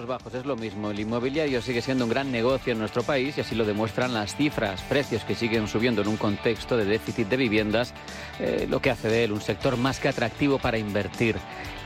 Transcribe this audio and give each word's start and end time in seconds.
Bajos 0.00 0.34
es 0.34 0.46
lo 0.46 0.56
mismo. 0.56 0.90
El 0.90 1.00
inmobiliario 1.00 1.60
sigue 1.60 1.82
siendo 1.82 2.04
un 2.04 2.10
gran 2.10 2.32
negocio 2.32 2.72
en 2.72 2.78
nuestro 2.78 3.02
país 3.02 3.36
y 3.36 3.42
así 3.42 3.54
lo 3.54 3.66
demuestran 3.66 4.14
las 4.14 4.34
cifras, 4.34 4.80
precios 4.82 5.22
que 5.24 5.34
siguen 5.34 5.68
subiendo 5.68 6.00
en 6.00 6.08
un 6.08 6.16
contexto 6.16 6.78
de 6.78 6.86
déficit 6.86 7.28
de 7.28 7.36
viviendas, 7.36 7.92
eh, 8.40 8.66
lo 8.68 8.80
que 8.80 8.90
hace 8.90 9.08
de 9.08 9.24
él 9.24 9.32
un 9.32 9.42
sector 9.42 9.76
más 9.76 10.00
que 10.00 10.08
atractivo 10.08 10.58
para 10.58 10.78
invertir. 10.78 11.36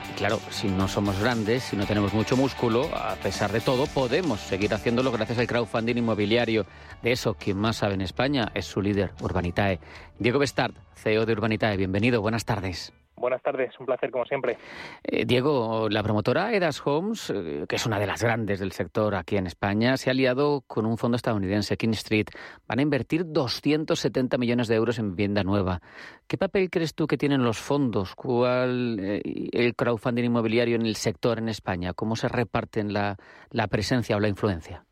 Y 0.08 0.16
claro, 0.16 0.38
si 0.50 0.68
no 0.68 0.86
somos 0.86 1.18
grandes, 1.18 1.64
si 1.64 1.76
no 1.76 1.84
tenemos 1.84 2.14
mucho 2.14 2.36
músculo, 2.36 2.88
a 2.95 3.16
pesar 3.16 3.50
de 3.50 3.60
todo, 3.60 3.86
podemos 3.86 4.38
seguir 4.40 4.73
haciéndolo 4.73 5.10
gracias 5.10 5.38
al 5.38 5.48
crowdfunding 5.48 5.96
inmobiliario. 5.96 6.64
De 7.02 7.10
eso, 7.10 7.34
quien 7.34 7.59
más 7.59 7.78
sabe 7.78 7.95
en 7.95 8.02
España 8.02 8.52
es 8.54 8.66
su 8.66 8.80
líder, 8.80 9.14
Urbanitae. 9.20 9.80
Diego 10.20 10.38
Bestard, 10.38 10.74
CEO 10.95 11.26
de 11.26 11.32
Urbanitae, 11.32 11.76
bienvenido, 11.76 12.23
buenas 12.23 12.45
tardes. 12.45 12.92
Buenas 13.18 13.42
tardes, 13.42 13.72
un 13.80 13.86
placer 13.86 14.10
como 14.10 14.26
siempre. 14.26 14.58
Eh, 15.02 15.24
Diego, 15.24 15.88
la 15.88 16.02
promotora 16.02 16.52
Edas 16.52 16.82
Homes, 16.86 17.30
eh, 17.30 17.64
que 17.66 17.76
es 17.76 17.86
una 17.86 17.98
de 17.98 18.06
las 18.06 18.22
grandes 18.22 18.60
del 18.60 18.72
sector 18.72 19.14
aquí 19.14 19.38
en 19.38 19.46
España, 19.46 19.96
se 19.96 20.10
ha 20.10 20.12
aliado 20.12 20.62
con 20.66 20.84
un 20.84 20.98
fondo 20.98 21.16
estadounidense, 21.16 21.78
King 21.78 21.94
Street. 21.94 22.26
Van 22.68 22.78
a 22.78 22.82
invertir 22.82 23.24
270 23.26 24.36
millones 24.36 24.68
de 24.68 24.74
euros 24.74 24.98
en 24.98 25.16
vivienda 25.16 25.42
nueva. 25.45 25.80
¿Qué 26.26 26.36
papel 26.36 26.68
crees 26.68 26.95
tú 26.95 27.06
que 27.06 27.16
tienen 27.16 27.42
los 27.42 27.56
fondos? 27.56 28.14
¿Cuál 28.14 28.98
eh, 29.00 29.23
el 29.52 29.74
crowdfunding 29.74 30.24
inmobiliario 30.24 30.76
en 30.76 30.84
el 30.84 30.96
sector 30.96 31.38
en 31.38 31.48
España? 31.48 31.95
¿Cómo 31.95 32.16
se 32.16 32.28
reparten 32.28 32.92
la, 32.92 33.16
la 33.51 33.66
presencia 33.68 34.16
o 34.16 34.20
la 34.20 34.28
influencia? 34.28 34.84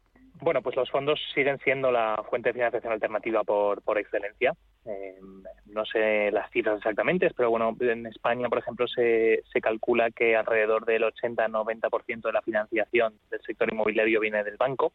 Bueno, 0.44 0.60
pues 0.60 0.76
los 0.76 0.90
fondos 0.90 1.18
siguen 1.34 1.58
siendo 1.60 1.90
la 1.90 2.22
fuente 2.28 2.50
de 2.50 2.52
financiación 2.52 2.92
alternativa 2.92 3.44
por, 3.44 3.80
por 3.80 3.96
excelencia. 3.96 4.52
Eh, 4.84 5.18
no 5.64 5.86
sé 5.86 6.30
las 6.32 6.50
cifras 6.50 6.76
exactamente, 6.76 7.30
pero 7.34 7.48
bueno, 7.48 7.74
en 7.80 8.04
España, 8.04 8.50
por 8.50 8.58
ejemplo, 8.58 8.86
se, 8.86 9.42
se 9.50 9.60
calcula 9.62 10.10
que 10.10 10.36
alrededor 10.36 10.84
del 10.84 11.04
80-90% 11.04 12.20
de 12.20 12.32
la 12.32 12.42
financiación 12.42 13.14
del 13.30 13.40
sector 13.40 13.72
inmobiliario 13.72 14.20
viene 14.20 14.44
del 14.44 14.58
banco, 14.58 14.92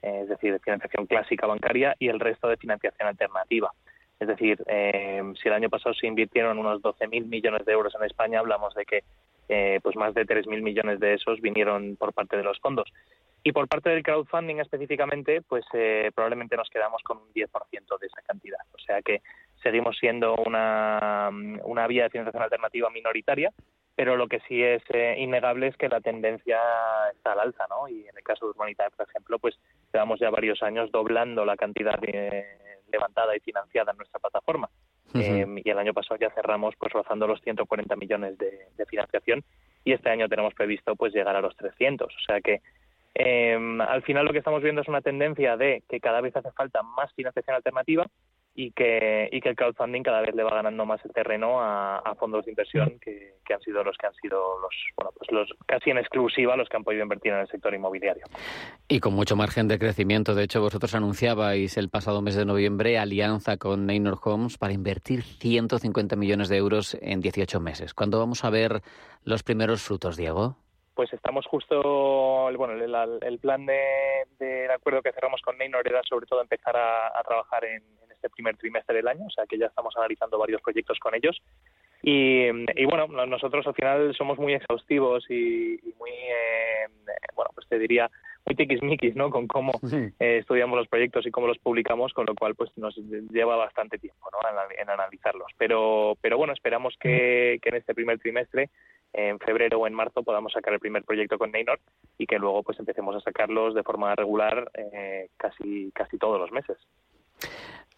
eh, 0.00 0.20
es 0.22 0.30
decir, 0.30 0.54
de 0.54 0.60
financiación 0.60 1.04
clásica 1.04 1.46
bancaria, 1.46 1.94
y 1.98 2.08
el 2.08 2.18
resto 2.18 2.48
de 2.48 2.56
financiación 2.56 3.06
alternativa. 3.06 3.74
Es 4.18 4.28
decir, 4.28 4.64
eh, 4.66 5.22
si 5.42 5.48
el 5.48 5.54
año 5.54 5.68
pasado 5.68 5.94
se 5.94 6.06
invirtieron 6.06 6.58
unos 6.58 6.80
12.000 6.80 7.26
millones 7.26 7.66
de 7.66 7.72
euros 7.72 7.94
en 7.96 8.06
España, 8.06 8.38
hablamos 8.38 8.74
de 8.74 8.86
que 8.86 9.04
pues 9.82 9.96
más 9.96 10.14
de 10.14 10.24
3.000 10.24 10.62
millones 10.62 11.00
de 11.00 11.14
esos 11.14 11.40
vinieron 11.40 11.96
por 11.96 12.12
parte 12.12 12.36
de 12.36 12.44
los 12.44 12.60
fondos. 12.60 12.88
Y 13.42 13.52
por 13.52 13.68
parte 13.68 13.90
del 13.90 14.02
crowdfunding 14.02 14.56
específicamente, 14.56 15.40
pues 15.42 15.64
eh, 15.72 16.10
probablemente 16.14 16.56
nos 16.56 16.68
quedamos 16.68 17.02
con 17.02 17.18
un 17.18 17.32
10% 17.32 17.98
de 17.98 18.06
esa 18.06 18.22
cantidad. 18.22 18.60
O 18.72 18.78
sea 18.78 19.00
que 19.00 19.22
seguimos 19.62 19.96
siendo 19.98 20.34
una, 20.36 21.30
una 21.64 21.86
vía 21.86 22.04
de 22.04 22.10
financiación 22.10 22.42
alternativa 22.42 22.90
minoritaria, 22.90 23.52
pero 23.96 24.16
lo 24.16 24.28
que 24.28 24.40
sí 24.40 24.62
es 24.62 24.82
eh, 24.90 25.14
innegable 25.18 25.68
es 25.68 25.76
que 25.76 25.88
la 25.88 26.00
tendencia 26.00 26.58
está 27.14 27.32
al 27.32 27.40
alza, 27.40 27.66
¿no? 27.68 27.88
Y 27.88 28.06
en 28.08 28.16
el 28.16 28.22
caso 28.22 28.46
de 28.46 28.50
Urbanitae, 28.50 28.90
por 28.90 29.08
ejemplo, 29.08 29.38
pues 29.38 29.58
llevamos 29.92 30.20
ya 30.20 30.30
varios 30.30 30.62
años 30.62 30.90
doblando 30.92 31.44
la 31.44 31.56
cantidad 31.56 31.98
levantada 32.92 33.36
y 33.36 33.40
financiada 33.40 33.92
en 33.92 33.98
nuestra 33.98 34.20
plataforma. 34.20 34.68
Eh, 35.14 35.44
y 35.64 35.68
el 35.68 35.78
año 35.78 35.92
pasado 35.92 36.20
ya 36.20 36.30
cerramos 36.30 36.74
pues 36.78 36.92
rozando 36.92 37.26
los 37.26 37.40
140 37.40 37.96
millones 37.96 38.38
de, 38.38 38.68
de 38.76 38.86
financiación 38.86 39.42
y 39.84 39.92
este 39.92 40.08
año 40.08 40.28
tenemos 40.28 40.54
previsto 40.54 40.94
pues 40.94 41.12
llegar 41.12 41.34
a 41.34 41.40
los 41.40 41.56
300. 41.56 42.06
O 42.06 42.20
sea 42.26 42.40
que 42.40 42.60
eh, 43.14 43.58
al 43.88 44.02
final 44.02 44.24
lo 44.24 44.32
que 44.32 44.38
estamos 44.38 44.62
viendo 44.62 44.82
es 44.82 44.88
una 44.88 45.00
tendencia 45.00 45.56
de 45.56 45.82
que 45.88 46.00
cada 46.00 46.20
vez 46.20 46.36
hace 46.36 46.52
falta 46.52 46.82
más 46.82 47.12
financiación 47.14 47.56
alternativa 47.56 48.06
y 48.54 48.72
que, 48.72 49.28
y 49.30 49.40
que 49.40 49.48
el 49.48 49.56
crowdfunding 49.56 50.02
cada 50.02 50.20
vez 50.20 50.34
le 50.34 50.42
va 50.42 50.50
ganando 50.50 50.84
más 50.84 51.04
el 51.04 51.12
terreno 51.12 51.60
a, 51.60 52.14
fondos 52.18 52.44
de 52.44 52.50
inversión 52.50 52.98
que, 53.00 53.34
han 53.52 53.60
sido 53.62 53.82
los 53.82 53.96
que 53.96 54.06
han 54.06 54.14
sido 54.14 54.60
los, 54.60 54.74
bueno, 54.96 55.10
pues 55.16 55.30
los 55.32 55.48
casi 55.66 55.90
en 55.90 55.98
exclusiva 55.98 56.56
los 56.56 56.68
que 56.68 56.76
han 56.76 56.84
podido 56.84 57.02
invertir 57.02 57.32
en 57.32 57.40
el 57.40 57.48
sector 57.48 57.74
inmobiliario. 57.74 58.24
Y 58.86 59.00
con 59.00 59.14
mucho 59.14 59.34
margen 59.34 59.66
de 59.66 59.78
crecimiento. 59.78 60.34
De 60.34 60.44
hecho, 60.44 60.60
vosotros 60.60 60.94
anunciabais 60.94 61.76
el 61.76 61.88
pasado 61.88 62.22
mes 62.22 62.36
de 62.36 62.44
noviembre 62.44 62.98
alianza 62.98 63.56
con 63.56 63.86
Neynor 63.86 64.18
Homes 64.22 64.58
para 64.58 64.72
invertir 64.72 65.22
150 65.22 66.14
millones 66.16 66.48
de 66.48 66.58
euros 66.58 66.96
en 67.00 67.20
18 67.20 67.60
meses. 67.60 67.94
¿Cuándo 67.94 68.18
vamos 68.18 68.44
a 68.44 68.50
ver 68.50 68.82
los 69.24 69.42
primeros 69.42 69.82
frutos, 69.82 70.16
Diego? 70.16 70.56
Pues 71.00 71.14
estamos 71.14 71.46
justo, 71.46 71.80
bueno, 72.58 72.74
el, 72.74 73.38
plan 73.38 73.64
de, 73.64 74.68
acuerdo 74.70 75.00
que 75.00 75.12
cerramos 75.12 75.40
con 75.40 75.56
Neynor 75.56 75.88
era 75.88 76.02
sobre 76.02 76.26
todo 76.26 76.42
empezar 76.42 76.76
a, 76.76 77.22
trabajar 77.26 77.64
en, 77.64 77.82
este 78.10 78.28
primer 78.28 78.54
trimestre 78.58 78.96
del 78.96 79.08
año, 79.08 79.24
o 79.24 79.30
sea 79.30 79.46
que 79.46 79.56
ya 79.56 79.64
estamos 79.64 79.96
analizando 79.96 80.36
varios 80.36 80.60
proyectos 80.60 80.98
con 80.98 81.14
ellos. 81.14 81.40
Y, 82.02 82.50
bueno, 82.84 83.06
nosotros 83.24 83.66
al 83.66 83.72
final 83.72 84.14
somos 84.14 84.38
muy 84.38 84.52
exhaustivos 84.52 85.24
y, 85.30 85.80
muy, 85.98 86.10
eh, 86.10 86.86
bueno, 87.34 87.50
pues 87.54 87.66
te 87.66 87.78
diría, 87.78 88.10
muy 88.44 88.54
tiquismiquis, 88.54 89.16
¿no? 89.16 89.30
Con 89.30 89.46
cómo 89.46 89.72
eh, 90.18 90.36
estudiamos 90.40 90.76
los 90.76 90.88
proyectos 90.88 91.26
y 91.26 91.30
cómo 91.30 91.46
los 91.46 91.58
publicamos, 91.60 92.12
con 92.12 92.26
lo 92.26 92.34
cual 92.34 92.56
pues 92.56 92.70
nos 92.76 92.94
lleva 93.30 93.56
bastante 93.56 93.96
tiempo, 93.96 94.28
¿no? 94.32 94.38
En, 94.78 94.90
analizarlos. 94.90 95.50
Pero, 95.56 96.18
pero 96.20 96.36
bueno, 96.36 96.52
esperamos 96.52 96.94
que, 97.00 97.58
que 97.62 97.70
en 97.70 97.76
este 97.76 97.94
primer 97.94 98.18
trimestre 98.18 98.68
en 99.12 99.38
febrero 99.38 99.78
o 99.78 99.86
en 99.86 99.94
marzo 99.94 100.22
podamos 100.22 100.52
sacar 100.52 100.74
el 100.74 100.80
primer 100.80 101.04
proyecto 101.04 101.38
con 101.38 101.50
Neynor 101.50 101.80
y 102.18 102.26
que 102.26 102.38
luego 102.38 102.62
pues 102.62 102.78
empecemos 102.78 103.16
a 103.16 103.20
sacarlos 103.20 103.74
de 103.74 103.82
forma 103.82 104.14
regular 104.14 104.70
eh, 104.74 105.28
casi 105.36 105.90
casi 105.92 106.18
todos 106.18 106.38
los 106.38 106.52
meses. 106.52 106.76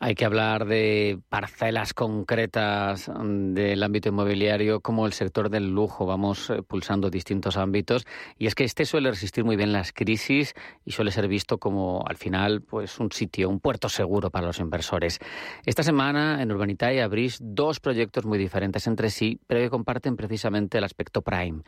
Hay 0.04 0.16
que 0.16 0.24
hablar 0.24 0.64
de 0.64 1.20
parcelas 1.28 1.94
concretas 1.94 3.08
del 3.08 3.80
ámbito 3.84 4.08
inmobiliario, 4.08 4.80
como 4.80 5.06
el 5.06 5.12
sector 5.12 5.48
del 5.48 5.70
lujo. 5.70 6.06
Vamos 6.06 6.50
eh, 6.50 6.60
pulsando 6.66 7.08
distintos 7.08 7.56
ámbitos. 7.56 8.04
Y 8.36 8.48
es 8.48 8.56
que 8.56 8.64
este 8.64 8.84
suele 8.84 9.10
resistir 9.10 9.44
muy 9.44 9.54
bien 9.54 9.72
las 9.72 9.92
crisis 9.92 10.54
y 10.84 10.90
suele 10.90 11.12
ser 11.12 11.28
visto 11.28 11.58
como, 11.58 12.02
al 12.04 12.16
final, 12.16 12.62
pues 12.62 12.98
un 12.98 13.12
sitio, 13.12 13.48
un 13.48 13.60
puerto 13.60 13.88
seguro 13.88 14.28
para 14.28 14.48
los 14.48 14.58
inversores. 14.58 15.20
Esta 15.64 15.84
semana 15.84 16.42
en 16.42 16.50
Urbanitae 16.50 17.00
abrís 17.00 17.38
dos 17.40 17.78
proyectos 17.78 18.24
muy 18.24 18.38
diferentes 18.38 18.88
entre 18.88 19.08
sí, 19.08 19.38
pero 19.46 19.60
que 19.60 19.70
comparten 19.70 20.16
precisamente 20.16 20.78
el 20.78 20.84
aspecto 20.84 21.22
prime. 21.22 21.62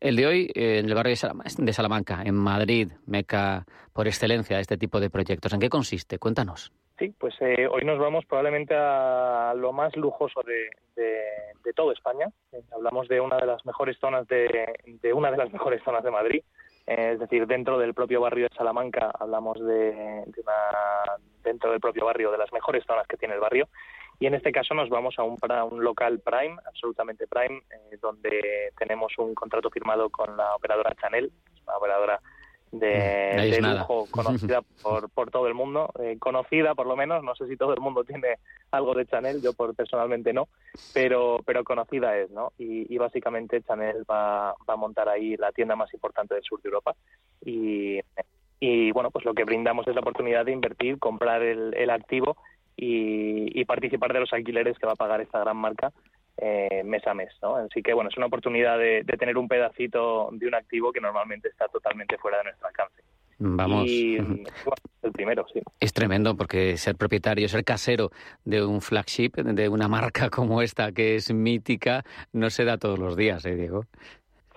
El 0.00 0.16
de 0.16 0.26
hoy 0.26 0.50
eh, 0.54 0.78
en 0.78 0.86
el 0.86 0.94
barrio 0.94 1.14
de 1.58 1.72
Salamanca, 1.74 2.22
en 2.24 2.34
Madrid, 2.34 2.92
meca 3.04 3.66
por 3.92 4.08
excelencia 4.08 4.56
de 4.56 4.62
este 4.62 4.78
tipo 4.78 5.00
de 5.00 5.10
proyectos. 5.10 5.52
¿En 5.52 5.60
qué 5.60 5.68
consiste? 5.68 6.18
Cuéntanos. 6.18 6.72
Sí, 6.98 7.12
pues 7.18 7.34
eh, 7.40 7.66
hoy 7.68 7.84
nos 7.84 7.98
vamos 7.98 8.24
probablemente 8.24 8.74
a 8.76 9.52
lo 9.56 9.72
más 9.72 9.96
lujoso 9.96 10.42
de, 10.42 10.70
de, 10.94 11.72
toda 11.74 11.92
España. 11.92 12.28
Eh, 12.52 12.62
hablamos 12.72 13.08
de 13.08 13.20
una 13.20 13.36
de 13.36 13.46
las 13.46 13.66
mejores 13.66 13.98
zonas 13.98 14.28
de, 14.28 14.72
de 15.02 15.12
una 15.12 15.32
de 15.32 15.36
las 15.36 15.52
mejores 15.52 15.82
zonas 15.82 16.04
de 16.04 16.12
Madrid, 16.12 16.44
eh, 16.86 17.10
es 17.14 17.18
decir, 17.18 17.48
dentro 17.48 17.78
del 17.78 17.94
propio 17.94 18.20
barrio 18.20 18.48
de 18.48 18.54
Salamanca 18.54 19.10
hablamos 19.18 19.58
de, 19.58 20.22
una, 20.36 21.16
dentro 21.42 21.72
del 21.72 21.80
propio 21.80 22.04
barrio 22.04 22.30
de 22.30 22.38
las 22.38 22.52
mejores 22.52 22.84
zonas 22.86 23.08
que 23.08 23.16
tiene 23.16 23.34
el 23.34 23.40
barrio. 23.40 23.68
Y 24.20 24.26
en 24.26 24.34
este 24.34 24.52
caso 24.52 24.72
nos 24.74 24.88
vamos 24.88 25.18
a 25.18 25.24
un, 25.24 25.36
para 25.36 25.64
un 25.64 25.82
local 25.82 26.20
prime, 26.20 26.56
absolutamente 26.64 27.26
prime, 27.26 27.60
donde 28.00 28.70
tenemos 28.78 29.12
un 29.18 29.34
contrato 29.34 29.68
firmado 29.68 30.10
con 30.10 30.36
la 30.36 30.54
operadora 30.54 30.94
Chanel, 30.94 31.32
una 31.66 31.76
operadora 31.76 32.20
de, 32.78 33.60
mm, 33.60 33.78
lujo 33.78 34.06
conocida 34.10 34.62
por, 34.82 35.10
por 35.10 35.30
todo 35.30 35.46
el 35.46 35.54
mundo, 35.54 35.90
eh, 36.00 36.16
conocida 36.18 36.74
por 36.74 36.86
lo 36.86 36.96
menos, 36.96 37.22
no 37.22 37.34
sé 37.34 37.46
si 37.46 37.56
todo 37.56 37.74
el 37.74 37.80
mundo 37.80 38.04
tiene 38.04 38.38
algo 38.70 38.94
de 38.94 39.06
Chanel, 39.06 39.42
yo 39.42 39.52
por, 39.52 39.74
personalmente 39.74 40.32
no, 40.32 40.48
pero, 40.92 41.40
pero 41.44 41.64
conocida 41.64 42.16
es, 42.16 42.30
¿no? 42.30 42.52
Y, 42.58 42.96
básicamente 42.98 43.62
Chanel 43.62 44.04
va, 44.10 44.54
va 44.68 44.74
a 44.74 44.76
montar 44.76 45.08
ahí 45.08 45.36
la 45.36 45.52
tienda 45.52 45.76
más 45.76 45.92
importante 45.92 46.34
del 46.34 46.42
sur 46.42 46.62
de 46.62 46.68
Europa 46.68 46.94
y, 47.44 48.00
y 48.60 48.92
bueno, 48.92 49.10
pues 49.10 49.24
lo 49.24 49.34
que 49.34 49.44
brindamos 49.44 49.86
es 49.88 49.94
la 49.94 50.00
oportunidad 50.00 50.44
de 50.46 50.52
invertir, 50.52 50.98
comprar 50.98 51.42
el, 51.42 51.74
el 51.74 51.90
activo 51.90 52.36
y, 52.76 53.60
y 53.60 53.64
participar 53.66 54.12
de 54.12 54.20
los 54.20 54.32
alquileres 54.32 54.78
que 54.78 54.86
va 54.86 54.92
a 54.92 54.96
pagar 54.96 55.20
esta 55.20 55.40
gran 55.40 55.56
marca 55.56 55.92
eh, 56.36 56.82
mes 56.84 57.06
a 57.06 57.14
mes. 57.14 57.32
¿no? 57.42 57.56
Así 57.56 57.82
que 57.82 57.94
bueno, 57.94 58.10
es 58.10 58.16
una 58.16 58.26
oportunidad 58.26 58.78
de, 58.78 59.04
tener 59.18 59.36
un 59.38 59.48
pedacito 59.48 60.28
de 60.32 60.46
un 60.46 60.54
activo 60.54 60.92
que 60.92 61.00
normalmente 61.00 61.48
está 61.48 61.68
totalmente 61.68 62.18
fuera 62.18 62.38
de 62.38 62.44
nuestro 62.44 62.68
alcance. 62.68 63.02
Vamos. 63.38 63.86
Y, 63.86 64.16
el 65.02 65.12
primero, 65.12 65.44
sí. 65.52 65.60
Es 65.80 65.92
tremendo 65.92 66.36
porque 66.36 66.76
ser 66.76 66.96
propietario, 66.96 67.48
ser 67.48 67.64
casero 67.64 68.10
de 68.44 68.64
un 68.64 68.80
flagship, 68.80 69.32
de 69.34 69.68
una 69.68 69.88
marca 69.88 70.30
como 70.30 70.62
esta 70.62 70.92
que 70.92 71.16
es 71.16 71.32
mítica, 71.32 72.04
no 72.32 72.50
se 72.50 72.64
da 72.64 72.78
todos 72.78 72.98
los 72.98 73.16
días, 73.16 73.44
¿eh, 73.44 73.54
Diego? 73.54 73.86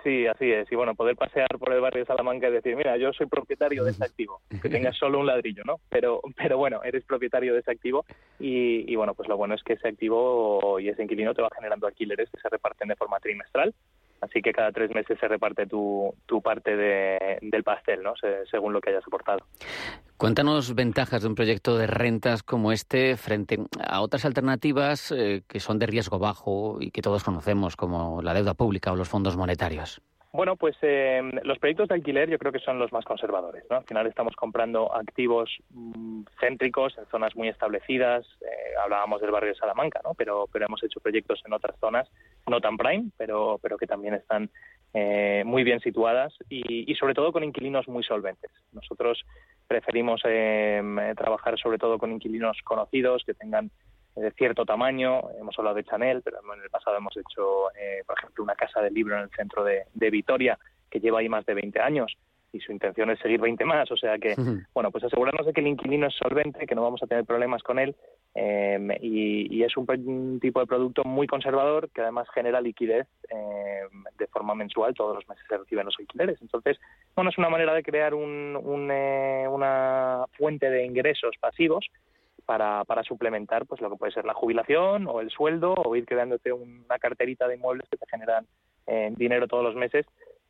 Sí, 0.07 0.25
así 0.25 0.49
es. 0.49 0.71
Y 0.71 0.75
bueno, 0.75 0.95
poder 0.95 1.17
pasear 1.17 1.49
por 1.59 1.73
el 1.73 1.81
barrio 1.81 1.99
de 1.99 2.05
Salamanca 2.05 2.47
y 2.47 2.51
decir, 2.53 2.77
mira, 2.77 2.95
yo 2.95 3.11
soy 3.11 3.25
propietario 3.25 3.83
de 3.83 3.91
ese 3.91 4.05
activo, 4.05 4.39
que 4.61 4.69
tengas 4.69 4.95
solo 4.95 5.19
un 5.19 5.25
ladrillo, 5.25 5.63
¿no? 5.65 5.81
Pero, 5.89 6.21
pero 6.37 6.57
bueno, 6.57 6.79
eres 6.81 7.03
propietario 7.03 7.53
de 7.53 7.59
ese 7.59 7.71
activo 7.71 8.05
y, 8.39 8.89
y 8.89 8.95
bueno, 8.95 9.15
pues 9.15 9.27
lo 9.27 9.35
bueno 9.35 9.53
es 9.53 9.63
que 9.63 9.73
ese 9.73 9.89
activo 9.89 10.79
y 10.79 10.87
ese 10.87 11.03
inquilino 11.03 11.33
te 11.33 11.41
va 11.41 11.49
generando 11.53 11.87
alquileres 11.87 12.29
que 12.29 12.39
se 12.39 12.47
reparten 12.47 12.87
de 12.87 12.95
forma 12.95 13.19
trimestral 13.19 13.73
Así 14.21 14.41
que 14.41 14.51
cada 14.51 14.71
tres 14.71 14.93
meses 14.93 15.17
se 15.19 15.27
reparte 15.27 15.65
tu, 15.65 16.13
tu 16.25 16.41
parte 16.41 16.75
del 16.75 17.63
pastel, 17.63 18.03
¿no? 18.03 18.13
según 18.49 18.73
lo 18.73 18.81
que 18.81 18.89
hayas 18.89 19.05
aportado. 19.05 19.39
Cuéntanos 20.17 20.73
ventajas 20.73 21.21
de 21.21 21.27
un 21.27 21.35
proyecto 21.35 21.77
de 21.77 21.85
rentas 21.85 22.41
como 22.41 22.71
este 22.71 23.17
frente 23.17 23.59
a 23.79 24.01
otras 24.01 24.25
alternativas 24.25 25.11
eh, 25.11 25.43
que 25.47 25.59
son 25.59 25.77
de 25.77 25.85
riesgo 25.85 26.17
bajo 26.17 26.77
y 26.79 26.89
que 26.89 27.03
todos 27.03 27.23
conocemos, 27.23 27.75
como 27.75 28.21
la 28.23 28.33
deuda 28.33 28.55
pública 28.55 28.91
o 28.91 28.95
los 28.95 29.09
fondos 29.09 29.37
monetarios. 29.37 30.01
Bueno, 30.33 30.55
pues 30.55 30.75
eh, 30.81 31.21
los 31.43 31.57
proyectos 31.57 31.87
de 31.87 31.95
alquiler 31.95 32.29
yo 32.29 32.37
creo 32.37 32.51
que 32.51 32.59
son 32.59 32.77
los 32.77 32.91
más 32.91 33.05
conservadores. 33.05 33.63
¿no? 33.69 33.77
Al 33.77 33.85
final 33.85 34.05
estamos 34.07 34.35
comprando 34.35 34.93
activos 34.93 35.49
mm, 35.71 36.23
céntricos 36.39 36.97
en 36.97 37.05
zonas 37.07 37.35
muy 37.35 37.47
establecidas. 37.47 38.25
Eh, 38.41 38.75
hablábamos 38.83 39.21
del 39.21 39.31
barrio 39.31 39.53
de 39.53 39.59
Salamanca, 39.59 40.01
¿no? 40.03 40.13
pero, 40.13 40.47
pero 40.51 40.65
hemos 40.65 40.83
hecho 40.83 40.99
proyectos 40.99 41.41
en 41.45 41.53
otras 41.53 41.79
zonas, 41.79 42.07
no 42.47 42.61
tan 42.61 42.77
prime, 42.77 43.11
pero, 43.17 43.59
pero 43.61 43.77
que 43.77 43.87
también 43.87 44.13
están 44.13 44.49
eh, 44.93 45.43
muy 45.45 45.63
bien 45.63 45.79
situadas 45.79 46.33
y, 46.49 46.91
y, 46.91 46.95
sobre 46.95 47.13
todo 47.13 47.31
con 47.31 47.43
inquilinos 47.43 47.87
muy 47.87 48.03
solventes. 48.03 48.51
Nosotros 48.71 49.23
preferimos 49.67 50.21
trabajar 50.21 51.59
sobre 51.59 51.77
todo 51.77 51.97
con 51.97 52.11
inquilinos 52.11 52.57
conocidos 52.63 53.23
que 53.25 53.33
tengan 53.33 53.69
de 54.21 54.31
cierto 54.31 54.65
tamaño. 54.65 55.29
Hemos 55.39 55.57
hablado 55.57 55.75
de 55.75 55.83
Chanel, 55.83 56.21
pero 56.23 56.39
en 56.53 56.61
el 56.61 56.69
pasado 56.69 56.97
hemos 56.97 57.15
hecho, 57.15 57.71
eh, 57.75 58.03
por 58.05 58.17
ejemplo, 58.17 58.43
una 58.43 58.55
casa 58.55 58.81
de 58.81 58.91
libro 58.91 59.15
en 59.15 59.23
el 59.23 59.29
centro 59.29 59.63
de, 59.63 59.85
Vitoria 60.09 60.57
que 60.89 60.99
lleva 60.99 61.19
ahí 61.19 61.29
más 61.29 61.45
de 61.45 61.53
20 61.53 61.79
años 61.79 62.17
y 62.53 62.59
su 62.59 62.71
intención 62.71 63.09
es 63.09 63.19
seguir 63.19 63.39
20 63.39 63.65
más. 63.65 63.91
O 63.91 63.97
sea 63.97 64.17
que, 64.17 64.35
bueno, 64.73 64.91
pues 64.91 65.03
asegurarnos 65.03 65.45
de 65.45 65.53
que 65.53 65.61
el 65.61 65.67
inquilino 65.67 66.07
es 66.07 66.15
solvente, 66.15 66.65
que 66.65 66.75
no 66.75 66.83
vamos 66.83 67.01
a 67.03 67.07
tener 67.07 67.25
problemas 67.25 67.61
con 67.63 67.79
él 67.79 67.95
em, 68.33 68.89
y, 69.01 69.63
es 69.63 69.75
un, 69.75 70.39
tipo 70.39 70.59
de 70.59 70.65
producto 70.65 71.03
muy 71.03 71.27
conservador 71.27 71.89
que 71.89 72.01
además 72.01 72.27
genera 72.33 72.61
liquidez 72.61 73.07
em, 73.29 74.03
de 74.17 74.27
forma 74.27 74.55
mensual. 74.55 74.93
Todos 74.93 75.15
los 75.15 75.27
meses 75.27 75.45
se 75.47 75.57
reciben 75.57 75.85
los 75.85 75.95
alquileres. 75.99 76.41
Entonces, 76.41 76.79
bueno, 77.15 77.29
es 77.29 77.37
una 77.37 77.49
manera 77.49 77.73
de 77.73 77.83
crear 77.83 78.13
un, 78.13 78.89
eh, 78.91 79.45
una 79.49 80.25
fuente 80.37 80.69
de 80.69 80.85
ingresos 80.85 81.35
pasivos 81.39 81.85
para, 82.45 82.85
para 82.85 83.03
suplementar 83.03 83.65
pues 83.65 83.81
lo 83.81 83.89
que 83.89 83.97
puede 83.97 84.13
ser 84.13 84.23
la 84.23 84.33
jubilación 84.33 85.07
o 85.07 85.19
el 85.19 85.29
sueldo 85.29 85.73
o 85.73 85.95
ir 85.95 86.05
creándote 86.05 86.53
una 86.53 86.97
carterita 86.97 87.45
de 87.47 87.55
inmuebles 87.55 87.89
que 87.89 87.97
te 87.97 88.05
generan 88.07 88.45
eh, 88.87 89.11
dinero 89.17 89.47
todos 89.47 89.65
los 89.65 89.75
meses 89.75 90.05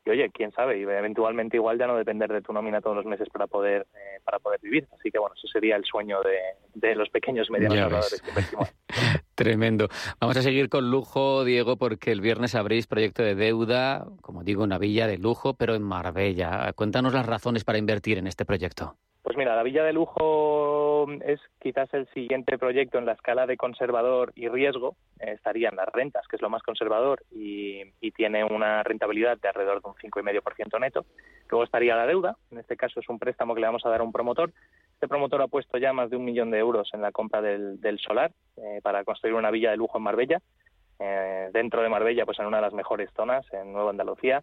y 0.08 0.10
oye, 0.10 0.30
quién 0.32 0.52
sabe, 0.52 0.80
y 0.80 0.84
eventualmente 0.84 1.58
igual 1.58 1.78
ya 1.78 1.86
no 1.86 1.98
depender 1.98 2.32
de 2.32 2.42
tu 2.42 2.54
nómina 2.54 2.80
todos 2.80 2.96
los 2.96 3.06
meses 3.06 3.28
para 3.30 3.46
poder 3.46 3.86
eh, 3.94 4.20
para 4.24 4.40
poder 4.40 4.60
vivir. 4.62 4.88
Así 4.98 5.12
que 5.12 5.20
bueno, 5.20 5.36
eso 5.38 5.48
sería 5.48 5.76
el 5.76 5.84
sueño 5.84 6.22
de, 6.22 6.38
de 6.76 6.96
los 6.96 7.10
pequeños 7.10 7.48
y 7.50 7.52
medianos 7.52 7.78
ahorradores 7.78 8.24
Tremendo. 9.36 9.90
Vamos 10.20 10.38
a 10.38 10.42
seguir 10.42 10.70
con 10.70 10.90
lujo, 10.90 11.44
Diego, 11.44 11.76
porque 11.76 12.12
el 12.12 12.22
viernes 12.22 12.56
abrís 12.56 12.88
proyecto 12.88 13.22
de 13.22 13.36
deuda, 13.36 14.08
como 14.22 14.44
digo, 14.44 14.64
una 14.64 14.80
villa 14.80 15.08
de 15.08 15.18
lujo, 15.18 15.56
pero 15.56 15.76
en 15.76 15.84
Marbella. 15.84 16.72
Cuéntanos 16.74 17.14
las 17.14 17.26
razones 17.26 17.64
para 17.64 17.78
invertir 17.78 18.18
en 18.18 18.28
este 18.28 18.46
proyecto. 18.46 18.96
Mira, 19.38 19.56
la 19.56 19.62
Villa 19.62 19.84
de 19.84 19.94
Lujo 19.94 21.06
es 21.24 21.40
quizás 21.60 21.94
el 21.94 22.08
siguiente 22.08 22.58
proyecto 22.58 22.98
en 22.98 23.06
la 23.06 23.12
escala 23.12 23.46
de 23.46 23.56
conservador 23.56 24.32
y 24.34 24.48
riesgo. 24.48 24.96
Eh, 25.20 25.34
estarían 25.34 25.76
las 25.76 25.90
rentas, 25.90 26.28
que 26.28 26.38
es 26.38 26.42
lo 26.42 26.50
más 26.50 26.64
conservador 26.64 27.24
y, 27.30 27.84
tiene 28.16 28.44
una 28.44 28.82
rentabilidad 28.82 29.38
de 29.38 29.48
alrededor 29.48 29.84
de 29.84 29.90
un 29.90 29.94
5,5% 29.94 30.80
neto. 30.80 31.06
Luego 31.52 31.64
estaría 31.64 31.96
la 31.96 32.08
deuda. 32.08 32.36
En 32.50 32.58
este 32.58 32.76
caso 32.76 33.00
es 33.00 33.08
un 33.10 33.20
préstamo 33.20 33.54
que 33.54 33.62
le 33.62 33.68
vamos 33.68 33.86
a 33.86 33.90
dar 33.90 34.02
a 34.02 34.04
un 34.04 34.12
promotor. 34.12 34.52
Este 34.94 35.08
promotor 35.08 35.44
ha 35.44 35.48
puesto 35.48 35.78
ya 35.78 35.94
más 35.94 36.10
de 36.10 36.18
un 36.18 36.26
millón 36.26 36.50
de 36.50 36.58
euros 36.58 36.90
en 36.94 37.04
la 37.04 37.12
compra 37.12 37.40
del, 37.44 38.00
solar 38.00 38.32
eh, 38.56 38.80
para 38.82 39.04
construir 39.04 39.36
una 39.36 39.52
villa 39.52 39.70
de 39.70 39.78
lujo 39.78 40.00
en 40.00 40.04
Marbella. 40.04 40.42
Eh, 40.98 41.50
dentro 41.54 41.84
de 41.84 41.90
Marbella, 41.90 42.26
pues 42.26 42.40
en 42.40 42.48
una 42.48 42.58
de 42.58 42.64
las 42.64 42.74
mejores 42.74 43.12
zonas, 43.16 43.46
en 43.54 43.72
Nueva 43.72 43.92
Andalucía. 43.92 44.42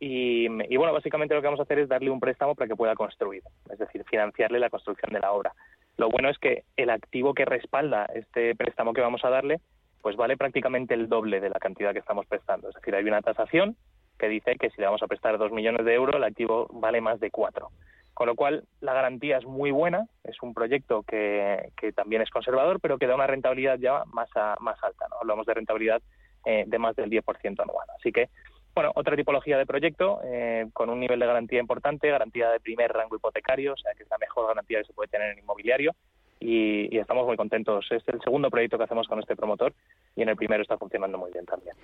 Y, 0.00 0.48
bueno, 0.76 0.92
básicamente 0.92 1.34
lo 1.34 1.40
que 1.40 1.46
vamos 1.48 1.60
a 1.60 1.64
hacer 1.64 1.80
es 1.80 1.88
darle 1.88 2.10
un 2.10 2.20
préstamo 2.20 2.54
para 2.54 2.68
que 2.68 2.76
pueda 2.76 2.94
construir, 2.94 3.42
es 3.70 3.78
decir, 3.78 4.04
financiarle 4.04 4.60
la 4.60 4.70
construcción 4.70 5.12
de 5.12 5.20
la 5.20 5.32
obra. 5.32 5.52
Lo 5.96 6.08
bueno 6.08 6.28
es 6.28 6.38
que 6.38 6.64
el 6.76 6.90
activo 6.90 7.34
que 7.34 7.44
respalda 7.44 8.06
este 8.14 8.54
préstamo 8.54 8.92
que 8.92 9.00
vamos 9.00 9.24
a 9.24 9.30
darle, 9.30 9.60
pues 10.00 10.14
vale 10.16 10.36
prácticamente 10.36 10.94
el 10.94 11.08
doble 11.08 11.40
de 11.40 11.50
la 11.50 11.58
cantidad 11.58 11.92
que 11.92 11.98
estamos 11.98 12.26
prestando. 12.26 12.68
Es 12.68 12.76
decir, 12.76 12.94
hay 12.94 13.04
una 13.04 13.22
tasación 13.22 13.76
que 14.18 14.28
dice 14.28 14.56
que 14.56 14.70
si 14.70 14.80
le 14.80 14.86
vamos 14.86 15.02
a 15.02 15.08
prestar 15.08 15.36
dos 15.38 15.50
millones 15.50 15.84
de 15.84 15.94
euros, 15.94 16.14
el 16.14 16.24
activo 16.24 16.68
vale 16.72 17.00
más 17.00 17.18
de 17.18 17.30
cuatro. 17.30 17.70
Con 18.14 18.26
lo 18.26 18.34
cual, 18.34 18.64
la 18.80 18.94
garantía 18.94 19.38
es 19.38 19.44
muy 19.44 19.70
buena, 19.70 20.06
es 20.24 20.36
un 20.42 20.54
proyecto 20.54 21.04
que, 21.04 21.70
que 21.76 21.92
también 21.92 22.22
es 22.22 22.30
conservador, 22.30 22.80
pero 22.80 22.98
que 22.98 23.06
da 23.06 23.14
una 23.14 23.28
rentabilidad 23.28 23.78
ya 23.78 24.02
más, 24.06 24.28
más 24.60 24.82
alta. 24.82 25.06
¿no? 25.08 25.16
Hablamos 25.20 25.46
de 25.46 25.54
rentabilidad 25.54 26.02
eh, 26.44 26.64
de 26.66 26.78
más 26.78 26.96
del 26.96 27.10
10% 27.10 27.60
anual. 27.60 27.86
Así 27.96 28.10
que 28.10 28.28
bueno, 28.74 28.92
otra 28.94 29.16
tipología 29.16 29.58
de 29.58 29.66
proyecto 29.66 30.20
eh, 30.24 30.66
con 30.72 30.90
un 30.90 31.00
nivel 31.00 31.18
de 31.18 31.26
garantía 31.26 31.60
importante, 31.60 32.10
garantía 32.10 32.50
de 32.50 32.60
primer 32.60 32.92
rango 32.92 33.16
hipotecario, 33.16 33.72
o 33.72 33.76
sea 33.76 33.92
que 33.94 34.04
es 34.04 34.10
la 34.10 34.18
mejor 34.18 34.46
garantía 34.48 34.78
que 34.78 34.84
se 34.84 34.92
puede 34.92 35.08
tener 35.08 35.32
en 35.32 35.38
inmobiliario 35.40 35.94
y, 36.40 36.96
estamos 36.98 37.26
muy 37.26 37.36
contentos. 37.36 37.86
Es 37.90 38.02
el 38.06 38.20
segundo 38.20 38.50
proyecto 38.50 38.78
que 38.78 38.84
hacemos 38.84 39.06
con 39.08 39.18
este 39.18 39.36
promotor 39.36 39.74
y 40.14 40.22
en 40.22 40.28
el 40.28 40.36
primero 40.36 40.62
está 40.62 40.76
funcionando 40.76 41.18
muy 41.18 41.30
bien 41.32 41.44
también. 41.46 41.74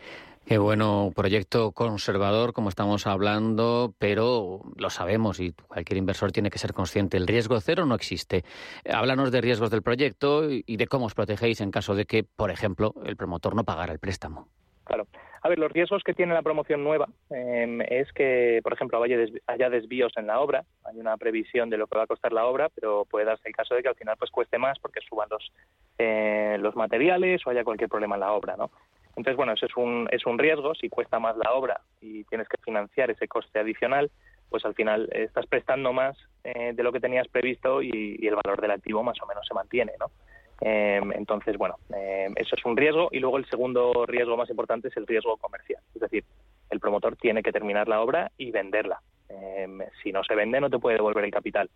Qué 0.47 0.59
bueno, 0.59 1.13
proyecto 1.15 1.73
conservador, 1.73 2.53
como 2.53 2.69
estamos 2.69 3.07
hablando, 3.07 3.95
pero 3.99 4.61
lo 4.77 4.91
sabemos 4.91 5.41
y 5.41 5.53
cualquier 5.53 5.99
inversor 5.99 6.33
tiene 6.33 6.51
que 6.51 6.59
ser 6.59 6.73
consciente. 6.73 7.17
El 7.17 7.27
riesgo 7.27 7.61
cero 7.61 7.87
no 7.87 7.95
existe. 7.95 8.45
Háblanos 8.89 9.31
de 9.33 9.41
riesgos 9.41 9.71
del 9.71 9.83
proyecto 9.83 10.49
y 10.51 10.77
de 10.77 10.87
cómo 10.87 11.07
os 11.07 11.15
protegéis 11.15 11.61
en 11.61 11.71
caso 11.71 11.95
de 11.95 12.07
que, 12.07 12.25
por 12.25 12.51
ejemplo, 12.51 12.95
el 13.05 13.17
promotor 13.17 13.55
no 13.55 13.65
pagara 13.65 13.93
el 13.93 13.99
préstamo. 13.99 14.49
Claro. 14.85 15.07
A 15.44 15.50
ver, 15.50 15.58
los 15.58 15.70
riesgos 15.70 16.02
que 16.02 16.14
tiene 16.14 16.32
la 16.32 16.41
promoción 16.41 16.82
nueva 16.82 17.06
em, 17.29 17.82
es 17.82 18.11
que, 18.14 18.61
por 18.62 18.73
ejemplo, 18.73 19.02
haya, 19.02 19.69
desvíos 19.69 20.12
en 20.17 20.26
la 20.26 20.41
obra. 20.41 20.64
Hay 20.85 20.99
una 20.99 21.19
previsión 21.19 21.69
de 21.69 21.76
lo 21.76 21.87
que 21.87 21.99
va 21.99 22.05
a 22.05 22.06
costar 22.06 22.32
la 22.32 22.46
obra, 22.46 22.70
pero 22.70 23.05
puede 23.05 23.26
darse 23.26 23.49
el 23.49 23.55
caso 23.55 23.75
de 23.75 23.82
que 23.82 23.91
al 23.91 23.94
final 23.94 24.17
pues 24.19 24.31
cueste 24.31 24.56
más 24.56 24.79
porque 24.79 25.00
suban 25.06 25.29
los, 25.31 25.52
eh, 25.99 26.56
los 26.61 26.75
materiales 26.76 27.46
o 27.46 27.50
haya 27.50 27.62
cualquier 27.62 27.91
problema 27.91 28.17
en 28.17 28.20
la 28.20 28.32
obra, 28.32 28.56
¿no? 28.56 28.70
Entonces, 29.08 29.37
bueno, 29.37 29.52
eso 29.52 29.67
es 29.67 29.76
un, 29.76 30.08
es 30.11 30.25
un 30.25 30.38
riesgo. 30.38 30.75
Si 30.75 30.88
cuesta 30.88 31.19
más 31.19 31.37
la 31.37 31.52
obra 31.52 31.82
y 32.00 32.25
tienes 32.25 32.49
que 32.49 32.56
financiar 32.64 33.11
ese 33.11 33.29
coste 33.29 33.58
adicional, 33.58 34.11
pues 34.49 34.64
al 34.64 34.75
final 34.75 35.11
estás 35.12 35.44
prestando 35.47 35.93
más 35.93 36.17
eh, 36.43 36.73
de 36.73 36.82
lo 36.82 36.90
que 36.90 37.00
tenías 37.00 37.29
previsto 37.29 37.82
y, 37.82 38.17
y 38.19 38.26
el 38.26 38.37
valor 38.37 38.62
del 38.62 38.70
activo 38.70 39.02
más 39.02 39.20
o 39.20 39.26
menos 39.26 39.47
se 39.47 39.52
mantiene, 39.52 39.93
¿no? 40.00 40.11
Em, 40.61 41.12
entonces, 41.12 41.57
bueno, 41.57 41.76
em, 41.95 42.33
eso 42.37 42.57
es 42.57 42.64
un 42.64 42.76
riesgo. 42.76 43.09
Y 43.12 43.19
luego 43.19 43.38
el 43.38 43.47
segundo 43.47 44.07
riesgo 44.07 44.37
más 44.37 44.50
importante 44.50 44.88
es 44.88 44.97
el 44.97 45.07
riesgo 45.07 45.37
comercial. 45.37 45.83
Es 45.95 46.00
decir, 46.00 46.25
el 46.71 46.81
promotor 46.81 47.17
tiene 47.17 47.43
que 47.43 47.52
terminar 47.52 47.88
la 47.88 48.00
obra 48.00 48.31
y 48.38 48.50
venderla. 48.50 49.00
Em, 49.28 49.81
si 50.02 50.12
no 50.12 50.23
se 50.25 50.35
vende, 50.35 50.61
no 50.61 50.71
te 50.71 50.78
puede 50.78 50.97
devolver 50.97 51.25
el 51.25 51.31
capital. 51.31 51.71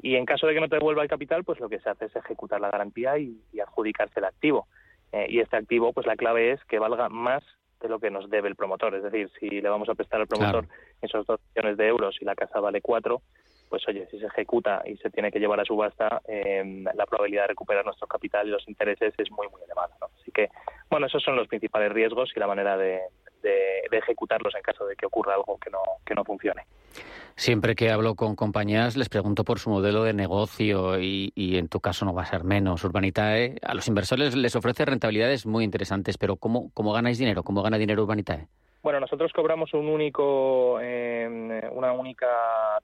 Y 0.00 0.16
en 0.16 0.26
caso 0.26 0.46
de 0.46 0.54
que 0.54 0.60
no 0.60 0.68
te 0.68 0.76
devuelva 0.76 1.02
el 1.02 1.08
capital, 1.08 1.44
pues 1.44 1.60
lo 1.60 1.68
que 1.68 1.80
se 1.80 1.90
hace 1.90 2.06
es 2.06 2.16
ejecutar 2.16 2.60
la 2.60 2.70
garantía 2.70 3.18
y, 3.18 3.38
adjudicarse 3.60 4.20
el 4.20 4.24
activo. 4.24 4.66
Eh, 5.12 5.26
y 5.28 5.40
este 5.40 5.56
activo, 5.56 5.92
pues 5.92 6.06
la 6.06 6.16
clave 6.16 6.52
es 6.52 6.64
que 6.64 6.78
valga 6.78 7.08
más 7.08 7.44
de 7.80 7.88
lo 7.88 7.98
que 7.98 8.10
nos 8.10 8.30
debe 8.30 8.48
el 8.48 8.56
promotor. 8.56 8.94
Es 8.94 9.02
decir, 9.02 9.30
si 9.38 9.48
le 9.48 9.68
vamos 9.68 9.88
a 9.88 9.94
prestar 9.94 10.20
al 10.20 10.26
promotor 10.26 10.66
esos 11.02 11.26
dos 11.26 11.40
millones 11.54 11.76
de 11.76 11.88
euros 11.88 12.16
y 12.20 12.24
la 12.24 12.34
casa 12.34 12.60
vale 12.60 12.80
cuatro, 12.80 13.22
pues 13.72 13.88
oye, 13.88 14.06
si 14.10 14.18
se 14.18 14.26
ejecuta 14.26 14.82
y 14.84 14.98
se 14.98 15.08
tiene 15.08 15.32
que 15.32 15.38
llevar 15.38 15.58
a 15.58 15.64
subasta, 15.64 16.20
eh, 16.28 16.84
la 16.94 17.06
probabilidad 17.06 17.44
de 17.44 17.48
recuperar 17.48 17.82
nuestro 17.86 18.06
capital 18.06 18.46
y 18.46 18.50
los 18.50 18.68
intereses 18.68 19.14
es 19.16 19.30
muy, 19.30 19.48
muy 19.48 19.62
elevada. 19.62 19.96
Así 20.20 20.30
que, 20.30 20.50
bueno, 20.90 21.06
esos 21.06 21.22
son 21.22 21.36
los 21.36 21.48
principales 21.48 21.90
riesgos 21.90 22.30
y 22.36 22.38
la 22.38 22.46
manera 22.46 22.76
de, 22.76 23.00
ejecutarlos 23.90 24.54
en 24.56 24.60
caso 24.60 24.84
de 24.84 24.94
que 24.94 25.06
ocurra 25.06 25.36
algo 25.36 25.58
que 25.58 25.70
no, 25.70 25.80
que 26.04 26.14
no 26.14 26.22
funcione. 26.22 26.66
Siempre 27.34 27.74
que 27.74 27.90
hablo 27.90 28.14
con 28.14 28.36
compañías 28.36 28.94
les 28.98 29.08
pregunto 29.08 29.42
por 29.42 29.58
su 29.58 29.70
modelo 29.70 30.04
de 30.04 30.12
negocio 30.12 31.00
y, 31.00 31.32
en 31.34 31.68
tu 31.68 31.80
caso 31.80 32.04
no 32.04 32.12
va 32.12 32.24
a 32.24 32.26
ser 32.26 32.44
menos. 32.44 32.84
Urbanitae, 32.84 33.56
a 33.62 33.72
los 33.72 33.88
inversores 33.88 34.36
les 34.36 34.54
ofrece 34.54 34.84
rentabilidades 34.84 35.46
muy 35.46 35.64
interesantes, 35.64 36.18
pero 36.18 36.36
¿cómo, 36.36 36.70
cómo 36.74 36.92
ganáis 36.92 37.16
dinero? 37.16 37.42
¿Cómo 37.42 37.62
gana 37.62 37.78
dinero 37.78 38.02
Urbanitae? 38.02 38.48
Bueno, 38.82 39.00
nosotros 39.00 39.32
cobramos 39.32 39.72
un 39.74 39.86
único, 39.86 40.78
eh, 40.82 41.70
una 41.72 41.92
única 41.92 42.26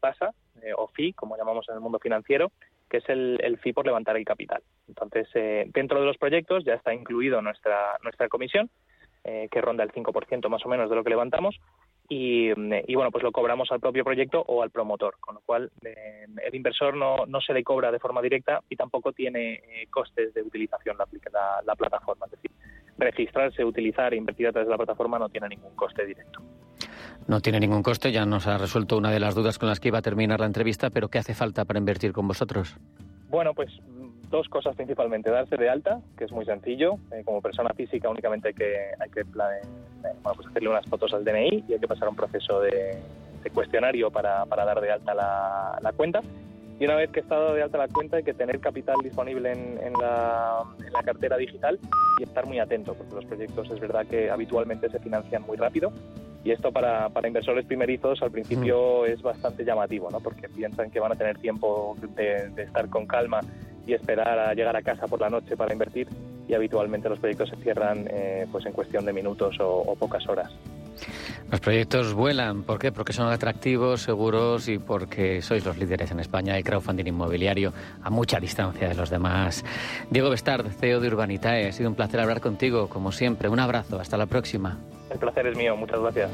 tasa 0.00 0.32
eh, 0.62 0.72
o 0.76 0.88
fee, 0.88 1.12
como 1.12 1.36
llamamos 1.36 1.68
en 1.68 1.74
el 1.74 1.80
mundo 1.80 1.98
financiero, 1.98 2.52
que 2.88 2.98
es 2.98 3.08
el, 3.08 3.38
el 3.42 3.58
fee 3.58 3.72
por 3.72 3.86
levantar 3.86 4.16
el 4.16 4.24
capital. 4.24 4.62
Entonces, 4.88 5.28
eh, 5.34 5.66
dentro 5.72 6.00
de 6.00 6.06
los 6.06 6.16
proyectos 6.18 6.64
ya 6.64 6.74
está 6.74 6.94
incluido 6.94 7.42
nuestra, 7.42 7.98
nuestra 8.02 8.28
comisión, 8.28 8.70
que 9.50 9.60
ronda 9.60 9.84
el 9.84 9.92
5% 9.92 10.48
más 10.48 10.64
o 10.64 10.70
menos 10.70 10.88
de 10.88 10.96
lo 10.96 11.04
que 11.04 11.10
levantamos, 11.10 11.60
y, 12.08 12.50
bueno, 12.94 13.10
pues 13.10 13.22
lo 13.22 13.30
cobramos 13.30 13.70
al 13.70 13.80
propio 13.80 14.02
proyecto 14.02 14.40
o 14.40 14.62
al 14.62 14.70
promotor, 14.70 15.16
con 15.20 15.34
lo 15.34 15.42
cual 15.42 15.70
el 15.82 16.54
inversor 16.54 16.96
no, 16.96 17.26
no 17.26 17.42
se 17.42 17.52
le 17.52 17.62
cobra 17.62 17.92
de 17.92 17.98
forma 17.98 18.22
directa 18.22 18.62
y 18.70 18.76
tampoco 18.76 19.12
tiene 19.12 19.62
costes 19.90 20.32
de 20.32 20.40
utilización 20.40 20.96
la, 20.96 21.06
la, 21.30 21.62
la 21.62 21.76
plataforma. 21.76 22.24
Es 22.24 22.32
decir, 22.32 22.50
registrarse, 22.98 23.64
utilizar 23.64 24.12
e 24.12 24.16
invertir 24.16 24.48
a 24.48 24.52
través 24.52 24.66
de 24.66 24.72
la 24.72 24.78
plataforma 24.78 25.18
no 25.18 25.28
tiene 25.28 25.48
ningún 25.48 25.74
coste 25.76 26.04
directo. 26.04 26.42
No 27.28 27.40
tiene 27.40 27.60
ningún 27.60 27.82
coste, 27.82 28.10
ya 28.10 28.24
nos 28.24 28.46
ha 28.46 28.56
resuelto 28.56 28.96
una 28.96 29.10
de 29.10 29.20
las 29.20 29.34
dudas 29.34 29.58
con 29.58 29.68
las 29.68 29.80
que 29.80 29.88
iba 29.88 29.98
a 29.98 30.02
terminar 30.02 30.40
la 30.40 30.46
entrevista, 30.46 30.88
pero 30.88 31.08
¿qué 31.08 31.18
hace 31.18 31.34
falta 31.34 31.66
para 31.66 31.78
invertir 31.78 32.14
con 32.14 32.26
vosotros? 32.26 32.74
Bueno, 33.28 33.52
pues 33.52 33.70
dos 34.30 34.48
cosas 34.48 34.74
principalmente. 34.74 35.30
Darse 35.30 35.58
de 35.58 35.68
alta, 35.68 36.00
que 36.16 36.24
es 36.24 36.32
muy 36.32 36.46
sencillo. 36.46 36.94
Eh, 37.12 37.22
como 37.26 37.42
persona 37.42 37.68
física 37.74 38.08
únicamente 38.08 38.48
hay 38.48 38.54
que, 38.54 38.74
hay 38.98 39.10
que 39.10 39.20
eh, 39.20 39.24
pues 40.22 40.48
hacerle 40.48 40.70
unas 40.70 40.86
fotos 40.86 41.12
al 41.12 41.22
DNI 41.22 41.64
y 41.68 41.72
hay 41.74 41.78
que 41.78 41.86
pasar 41.86 42.08
un 42.08 42.16
proceso 42.16 42.60
de, 42.60 42.98
cuestionario 43.52 44.10
para, 44.10 44.46
para, 44.46 44.64
dar 44.64 44.80
de 44.80 44.90
alta 44.90 45.12
la, 45.14 45.92
cuenta. 45.94 46.22
Y 46.80 46.84
una 46.86 46.94
vez 46.94 47.10
que 47.10 47.20
está 47.20 47.36
dado 47.36 47.52
de 47.52 47.62
alta 47.62 47.76
la 47.76 47.88
cuenta 47.88 48.16
hay 48.16 48.22
que 48.22 48.32
tener 48.32 48.58
capital 48.58 48.96
disponible 49.02 49.52
en 49.52 49.92
la 49.92 50.64
cartera 51.04 51.36
digital 51.36 51.78
y 52.18 52.22
estar 52.22 52.46
muy 52.46 52.58
atento, 52.58 52.94
porque 52.94 53.14
los 53.14 53.26
proyectos 53.26 53.70
es 53.70 53.80
verdad 53.80 54.06
que 54.06 54.30
habitualmente 54.30 54.88
se 54.88 54.98
financian 54.98 55.42
muy 55.42 55.58
rápido 55.58 55.92
y 56.48 56.52
esto 56.52 56.72
para, 56.72 57.10
para 57.10 57.28
inversores 57.28 57.66
primerizos 57.66 58.22
al 58.22 58.30
principio 58.30 59.04
es 59.04 59.20
bastante 59.20 59.66
llamativo, 59.66 60.10
¿no? 60.10 60.18
porque 60.20 60.48
piensan 60.48 60.90
que 60.90 60.98
van 60.98 61.12
a 61.12 61.14
tener 61.14 61.36
tiempo 61.36 61.94
de, 62.16 62.48
de, 62.48 62.62
estar 62.62 62.88
con 62.88 63.06
calma 63.06 63.40
y 63.86 63.92
esperar 63.92 64.38
a 64.38 64.54
llegar 64.54 64.74
a 64.74 64.80
casa 64.80 65.06
por 65.06 65.20
la 65.20 65.28
noche 65.28 65.58
para 65.58 65.74
invertir 65.74 66.08
y 66.48 66.54
habitualmente 66.54 67.10
los 67.10 67.18
proyectos 67.18 67.50
se 67.50 67.56
cierran 67.56 68.08
eh, 68.10 68.46
pues 68.50 68.64
en 68.64 68.72
cuestión 68.72 69.04
de 69.04 69.12
minutos 69.12 69.58
o, 69.60 69.94
pocas 69.96 70.26
horas. 70.26 70.50
Los 71.50 71.60
proyectos 71.60 72.12
vuelan, 72.12 72.62
¿por 72.62 72.78
qué? 72.78 72.92
Porque 72.92 73.14
son 73.14 73.28
atractivos, 73.28 74.02
seguros 74.02 74.68
y 74.68 74.78
porque 74.78 75.40
sois 75.40 75.64
los 75.64 75.78
líderes 75.78 76.10
en 76.10 76.20
España 76.20 76.54
del 76.54 76.62
crowdfunding 76.62 77.06
inmobiliario 77.06 77.72
a 78.02 78.10
mucha 78.10 78.38
distancia 78.38 78.86
de 78.86 78.94
los 78.94 79.08
demás. 79.08 79.64
Diego 80.10 80.28
Bestard, 80.28 80.68
CEO 80.70 81.00
de 81.00 81.08
Urbanitae, 81.08 81.68
ha 81.68 81.72
sido 81.72 81.88
un 81.88 81.96
placer 81.96 82.20
hablar 82.20 82.42
contigo, 82.42 82.88
como 82.88 83.12
siempre. 83.12 83.48
Un 83.48 83.60
abrazo, 83.60 83.98
hasta 83.98 84.18
la 84.18 84.26
próxima. 84.26 84.76
El 85.10 85.18
placer 85.18 85.46
es 85.46 85.56
mío, 85.56 85.74
muchas 85.74 86.00
gracias. 86.00 86.30